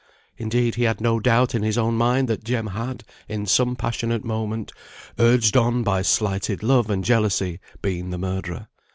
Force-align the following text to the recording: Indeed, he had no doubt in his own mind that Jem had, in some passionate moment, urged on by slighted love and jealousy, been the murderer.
Indeed, 0.35 0.73
he 0.73 0.85
had 0.85 0.99
no 0.99 1.19
doubt 1.19 1.53
in 1.53 1.61
his 1.61 1.77
own 1.77 1.93
mind 1.93 2.27
that 2.27 2.43
Jem 2.43 2.65
had, 2.65 3.03
in 3.29 3.45
some 3.45 3.75
passionate 3.75 4.25
moment, 4.25 4.71
urged 5.19 5.55
on 5.55 5.83
by 5.83 6.01
slighted 6.01 6.63
love 6.63 6.89
and 6.89 7.03
jealousy, 7.03 7.59
been 7.83 8.09
the 8.09 8.17
murderer. 8.17 8.67